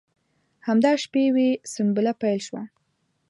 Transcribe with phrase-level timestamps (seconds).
[0.67, 2.63] همدا شپې وې سنبله پیل شوې وه.